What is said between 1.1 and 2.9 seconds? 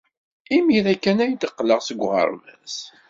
ay d-qqleɣ seg uɣerbaz.